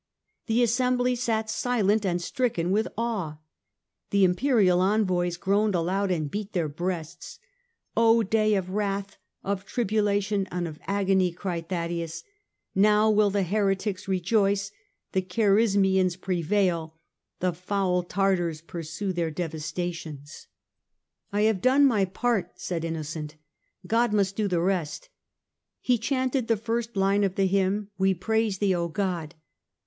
The 0.47 0.63
assembly 0.63 1.13
sat 1.15 1.47
silent 1.47 2.07
and 2.07 2.19
stricken 2.19 2.71
with 2.71 2.87
awe. 2.97 3.37
The 4.09 4.23
Imperial 4.23 4.81
envoys 4.81 5.37
groaned 5.37 5.75
aloud 5.75 6.09
and 6.09 6.31
beat 6.31 6.53
their 6.53 6.67
breasts." 6.67 7.37
Oh, 7.95 8.23
day 8.23 8.55
of 8.55 8.71
wrath, 8.71 9.17
of 9.43 9.63
tribulation, 9.63 10.47
and 10.51 10.67
of 10.67 10.79
agony!" 10.87 11.31
cried 11.33 11.69
Thaddaeus." 11.69 12.23
Now 12.75 13.11
will 13.11 13.29
the 13.29 13.43
heretics 13.43 14.07
rejoice, 14.07 14.71
the 15.11 15.21
Kharismians 15.21 16.19
prevail, 16.19 16.95
the 17.39 17.53
foul 17.53 18.01
Tartars 18.01 18.61
pursue 18.61 19.13
their 19.13 19.29
devastations."" 19.29 20.47
I 21.31 21.41
have 21.41 21.61
done 21.61 21.85
my 21.85 22.05
part," 22.05 22.53
said 22.59 22.83
Innocent." 22.83 23.35
God 23.85 24.13
must 24.13 24.35
do 24.35 24.47
the 24.47 24.61
rest." 24.61 25.09
He 25.79 25.99
chanted 25.99 26.47
the 26.47 26.57
first 26.57 26.97
line 26.97 27.23
of 27.23 27.35
the 27.35 27.45
hymn," 27.45 27.89
We 27.99 28.15
praise 28.15 28.57
thee, 28.57 28.73
O 28.73 28.87
God 28.87 29.35